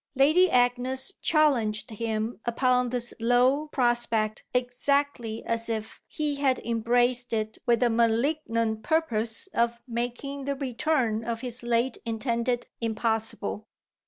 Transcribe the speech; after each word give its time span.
Lady 0.15 0.49
Agnes 0.49 1.13
challenged 1.21 1.91
him 1.91 2.39
upon 2.43 2.89
this 2.89 3.13
low 3.19 3.67
prospect 3.67 4.43
exactly 4.51 5.45
as 5.45 5.69
if 5.69 6.01
he 6.07 6.37
had 6.37 6.57
embraced 6.65 7.33
it 7.33 7.59
with 7.67 7.81
the 7.81 7.89
malignant 7.91 8.81
purpose 8.81 9.47
of 9.53 9.79
making 9.87 10.45
the 10.45 10.55
return 10.55 11.23
of 11.23 11.41
his 11.41 11.61
late 11.61 11.99
intended 12.03 12.65
impossible. 12.81 13.67